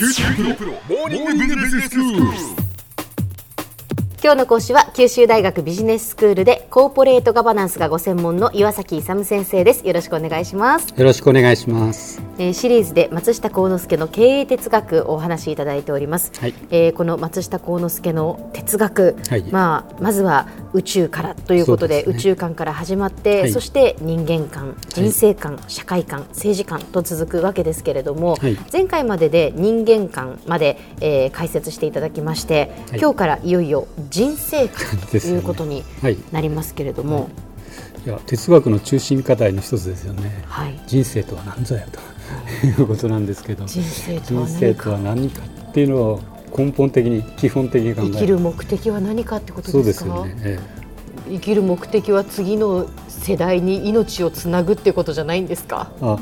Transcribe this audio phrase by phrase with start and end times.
[0.00, 2.59] 九州大学モーニングビジネススクール。
[4.22, 9.86] 今日の講師は九州大学ビジネススクールでコーポレートガバナンスがご専門の岩崎勇先生です。
[9.86, 12.20] よろしくお願いします、よろしくお願いします。
[12.36, 16.54] えーシリーズで松下幸之助の経営哲学をお話しいただいております、はい。
[16.70, 19.42] えーこの松下幸之助の哲学、はい。
[19.50, 22.04] まあ、まずは宇宙からということでね。
[22.06, 23.50] 宇宙観から始まって、はい。
[23.50, 28.58] そして人間観人生観、社会観政治観と続くわけですけれども、はい。
[28.70, 33.00] 前回までで人間観まで、えー解説していただきまして、はい。
[33.00, 36.18] 今日からいよいよ人生観ということにはい。
[36.32, 37.30] なりますけれども、
[38.04, 38.08] い。
[38.08, 40.42] や哲学の中心課題の一つですよね。
[40.46, 42.00] はい、人生とは何ぞやと。
[42.66, 42.70] い。
[42.82, 44.84] うことなんですけど、人生とは何か。
[44.84, 46.20] とは何かっていうのを
[46.56, 50.36] 根本的に基本的に考え生きる目的は何かってことそうでかですすよね。
[50.42, 50.58] え
[51.28, 55.92] 生きる目的は次の世代に命をつなぐってことじゃないんですか？
[56.00, 56.18] えあ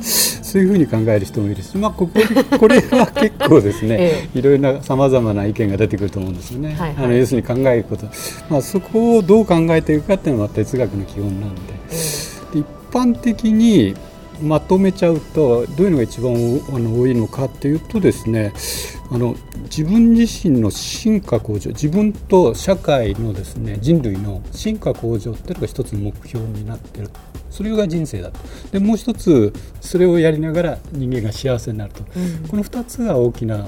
[0.48, 2.20] そういうふうに考える人もいるし、まあ、ここ
[2.59, 6.74] これは結構ですね、えいろいろなさまざまな意見が出てくると思うんですよね。
[6.74, 8.07] はいはいあの要するに考えること、
[8.49, 11.60] まあ、そこをどう考えていくかっていうのは哲学の基本なんで。
[12.52, 13.95] で一般的に
[14.40, 18.52] まとめちゃうとどういうのが一番おあの多いのかっていうとですね
[19.10, 27.10] あの自分自身の進化向上自分と社会のですね人類の進化向上っていうのが一つの目標になってる。
[27.50, 28.38] それが人生だと。
[28.70, 32.04] でもう一つそれをやりながら人間が幸せになると、
[32.48, 33.64] この二つが大きな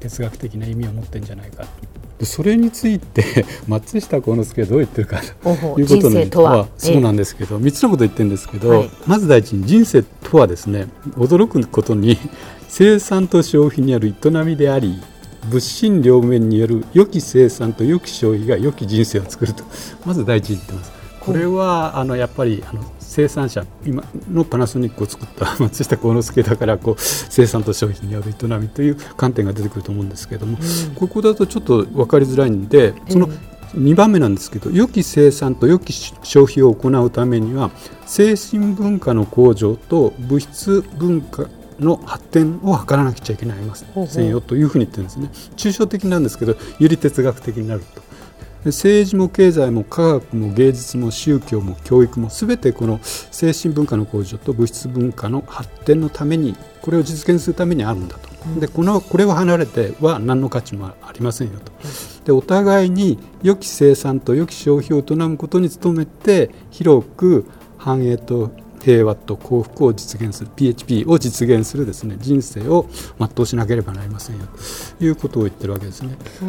[0.00, 1.64] 哲学的な意味を持ってるんじゃないか。
[1.64, 5.48] とでそれについて 松下幸之助はどう言ってるかと
[5.80, 6.68] いうこと人生とは。
[6.78, 8.90] そうなんですけど、3つのこと言ってるんですけど、はい。
[9.06, 12.18] まず第一に人生とはですね驚くことに
[12.68, 15.00] 生産と消費による営みであり
[15.50, 19.64] 物心両面による良き生産と良き消費が良き人生を作ると。
[20.04, 20.92] まず第一に言ってます。
[21.26, 30.56] これはあのやっぱりあの生産者今のパナソニックを作った松下幸之助だからこう生産と消費による営みという観点が出てくると思うんですけれども、
[30.94, 33.28] ここだとちょっと分かりづらいんでその
[33.74, 37.72] 2番目なんですけど良き生産と良き消費を行うためには
[38.06, 41.48] 精神文化の向上と物質文化
[41.80, 45.30] の発展を図らなくちゃいけないませんよというふうに言ってるんですね。
[45.56, 46.58] 抽象的なんですけどよ
[46.88, 47.86] り哲学的になると。
[47.96, 48.06] で
[48.70, 61.72] 政治も経済も科学も芸術も宗教も教育もすべてこの精神文化の向上と物質文化の発展のためにこれを実現するためにあるんだと、でこのこれを離れては何の価値もありませんよと、
[62.24, 67.46] でお互いに良き生産と良き消費を営むことに努めて広く
[67.76, 68.52] 繁栄と
[68.86, 72.86] 平和と幸福を実現する PHP を実現するですね人生を
[73.18, 74.46] 全うしなければなりませんよ
[74.98, 76.16] ということを言ってるわけですね。
[76.42, 76.44] う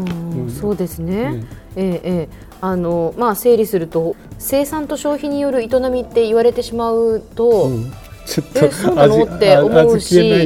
[0.46, 2.30] んそうですね、ええええ
[2.60, 7.94] あのまあ、整理すると生産と消費による営みって言われてしまうと、うん。
[8.26, 9.24] ちょっえそうなの？
[9.24, 10.38] って思うし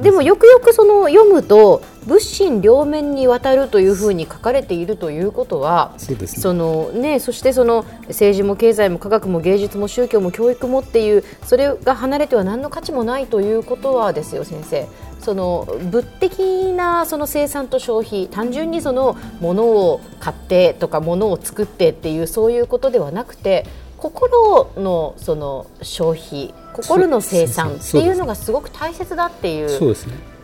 [0.00, 6.42] でもよくよくその読むと物心両面にわたるというふうに書かれているということはそうですね。
[6.42, 14.86] そのね、そしてその政治も経済も科学も芸術も宗教も教育もっていうそれが離れては何の価値もないということはですよ先生
[15.20, 30.37] その物的なその生産と消費単純にその物を買ってとか物を作ってっていうそういうことではなくて心のその消費心の生産っていうのがすごく大切だっていうそうですね。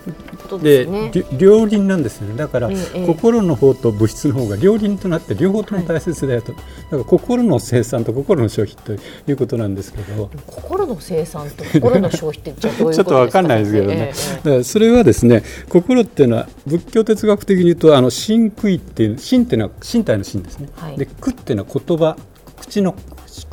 [0.63, 1.11] でね。
[1.13, 2.37] り両輪なんですよね。
[2.37, 8.93] だから、ええ心の方と物質の方が両輪となって両方とも大切だよと、だから心の生産と心の消費と
[9.31, 10.31] いうことなんですけど。
[10.47, 20.99] 心の生産と心の消費ってじゃあどういうちょっこととですか わかんないですけどね、ええだからそれはですね心っていうのは仏教哲学的に言うとあの心悔っていう心っていうのは身体の心ですね、はい。
[20.99, 22.17] で苦っていうのは言葉
[22.65, 22.95] 口の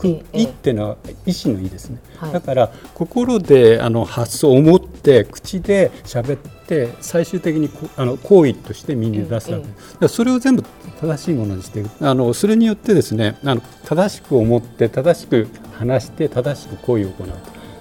[0.01, 0.41] 苦ええ。
[0.41, 2.33] 意っていうのは意志の意ですね、はい。
[2.33, 10.63] だから心であの発想を思って口で喋って最終的にこあの行為として身に出すわけ、ええだからそれを全部
[10.99, 17.35] 正しいものにしていくあのそれによってですねあの正しく思って正しく話して正しく行為を行うと。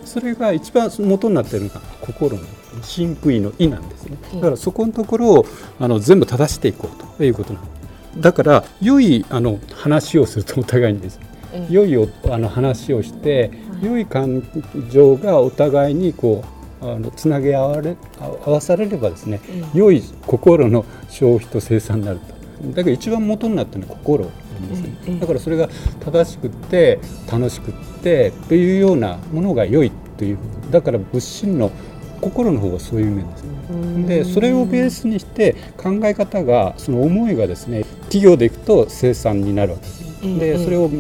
[0.04, 2.42] それが一番元になっているのが心の
[2.82, 4.16] 真悔の意なんですね。
[4.34, 5.47] だからそこのところを
[5.78, 7.79] あの全部正していこうということなんです
[8.16, 11.18] だから良いあの話をするとお互いにです。
[11.18, 13.51] ねええ良いおあの話をして、
[13.83, 14.42] 良い感
[14.91, 16.45] 情がお互いにこ
[16.80, 19.41] うあのつなげ合われ合わされればですね、
[19.74, 22.41] 良い心の消費と生産になると。
[22.68, 25.68] だけど一番元になってるのは心なんですね、ええだからそれが
[26.01, 30.39] 正しくって楽しくってというようなものが良いという
[30.71, 31.72] だから物心の
[32.21, 34.07] 心の方がそういう面ですね。
[34.07, 40.11] でそれをベースにして考え方がその思いがですね企業でいくと生産になるわけです。
[40.39, 40.91] でそれを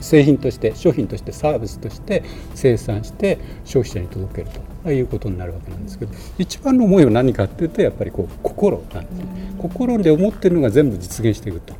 [0.00, 2.22] 製品として商品としてサービスとして
[2.54, 4.50] 生産して消費者に届ける
[4.84, 11.74] ということになるわけなんですけど一番の思いは何かっていうとやっぱりこう心なんですね心で思ってるのが全部実現していくと。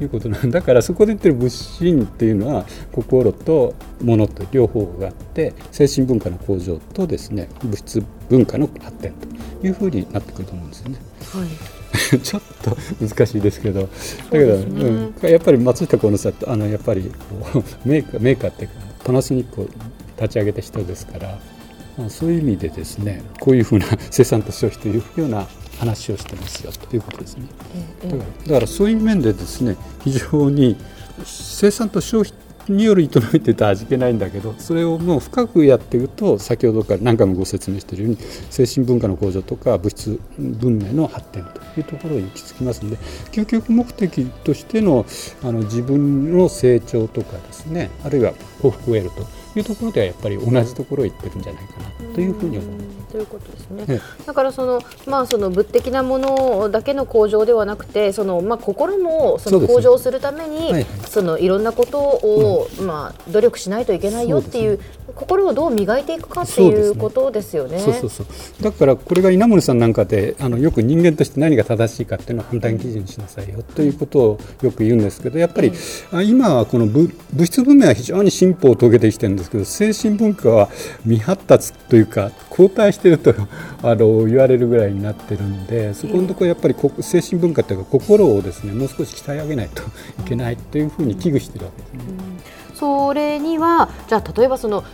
[0.00, 0.62] いうことなんだ。
[0.62, 9.12] からそこで言ってる物心っていうのは心と物と両方があって精神文化の向上とですね物質文化の発展
[9.60, 10.98] というふうになってくると思うんですよね。
[11.32, 11.48] はい。
[12.20, 13.88] ちょっと難しいですけど、だ
[14.30, 17.10] けど、ね、うん、やっぱり松下幸之助あのやっぱり
[17.84, 18.74] メーカーメーカーっていうか
[19.04, 19.68] パナソニックを
[20.16, 21.38] 立ち上げた人ですから、
[21.96, 25.46] まあ、そういう意味でですねこういうふうな 生産と消費というような
[25.78, 27.46] 話をしてますよということですね。
[28.02, 30.76] だからだからそういう面でですね非常に
[31.24, 32.32] 生産と消費
[32.72, 38.18] による営みって言ったら味気ないんだけどそれをもう深くやっていくと先ほどから何回もご説明しているように
[38.50, 42.96] 精神文化の向上とか物質文明の発展というところに行き着きますので
[43.32, 45.06] 究極目的としての
[45.42, 52.97] あの自分の成長とかですねあるいは幸福を得るというところではやっぱり同じところを言ってるんじゃないかなというふうに思います。
[53.10, 54.00] ということですね。
[54.26, 64.80] だからそのまあその物的なものだけの向上ではなくて、そのまあ心もその向上するためにそのいろんなことをまあ努力しないといけないよっていう
[65.14, 67.78] 心をどう磨いていくかっていうことですよね。
[67.78, 68.26] そうそうそう。
[68.62, 75.72] だからこれが稲森さんなんかであのよく人間として何が正しいかっていうのを判断基準にしなさいよということをよく言うんですけどやっぱり、
[76.12, 77.10] うん、今はこの物
[77.44, 80.68] 質文明は非常に進歩を遂げてきてるんですけど精神文化は
[81.02, 83.34] 未発達というか後退してると
[83.82, 89.84] あの言われるぐらいになってるんでそこのところやっぱり精神文化というか心をですねもう少し鍛え上げないとい
[90.26, 92.27] けないというふうに危惧してるわけですね。
[92.86, 94.84] うん、それにはじゃあ例えばその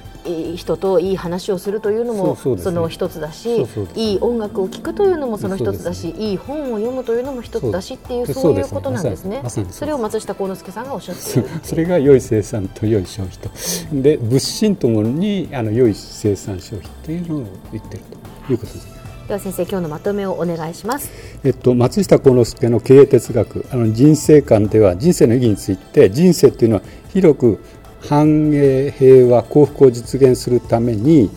[0.56, 9.42] 人といい話をするというのもその一つだしいい音楽を聴くというのもその一つだしいい本を読むというのも一つだしっていうそういうことなんですね。
[9.70, 11.48] それを松下幸之助さんがおっしゃっている。
[11.62, 13.50] それが良い生産と良い消費と
[13.92, 18.02] で物心ともにあの良い生産消費というのを言ってる
[18.46, 18.93] ということです
[19.26, 21.10] では先生今日のまとめをお願いします。
[21.44, 27.58] えっと松下幸之助の経営哲学あの人生観では人生の意義について人生というのは広く
[28.00, 31.30] 繁栄平和幸福を実現するために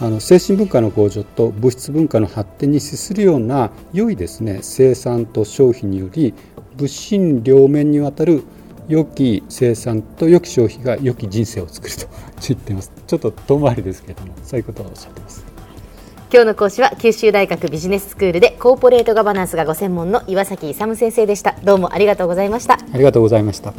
[0.00, 6.34] あの精神文化の向上と物質文化の発展に資するような良いですね生産と消費により
[6.76, 8.42] 物心両面にわたる
[8.88, 12.08] 良き生産と良き消費が良き人生を作ると
[12.48, 15.57] 言っていますちょっと遠回りですけれどもそういうことをおっしゃってます
[16.30, 21.54] 今日の講師は九州大学ビジネススクールでコーポレートガバナンスがご専門の岩崎勇先生でした。
[21.64, 22.74] どうもありがとうございました。
[22.74, 23.72] ありがとうございました。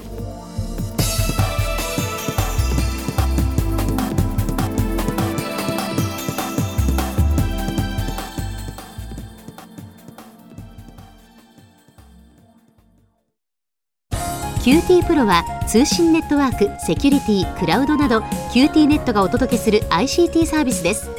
[14.63, 18.19] QT PRO は通信ネットワーク、セキュリティ、クラウドなど
[18.51, 21.18] QT ネットがお届けする ICT サービスです